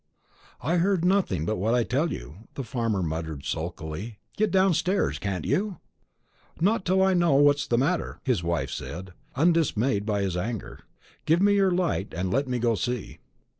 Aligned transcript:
"I 0.61 0.77
heard 0.77 1.05
nothing 1.05 1.45
but 1.45 1.57
what 1.57 1.75
I 1.75 1.83
tell 1.83 2.11
you," 2.11 2.47
the 2.55 2.63
farmer 2.63 3.03
muttered 3.03 3.45
sulkily. 3.45 4.17
"Get 4.35 4.49
downstairs, 4.49 5.19
can't 5.19 5.45
you?" 5.45 5.77
"Not 6.59 6.85
till 6.85 7.03
I 7.03 7.13
know 7.13 7.35
what's 7.35 7.67
the 7.67 7.77
matter," 7.77 8.19
his 8.23 8.41
wife 8.41 8.71
said, 8.71 9.13
undismayed 9.35 10.03
by 10.03 10.23
his 10.23 10.35
anger. 10.35 10.79
"Give 11.27 11.39
me 11.39 11.53
your 11.53 11.69
light, 11.69 12.15
and 12.15 12.31
let 12.33 12.47
me 12.47 12.57
go 12.57 12.71
and 12.71 12.79
see." 12.79 13.19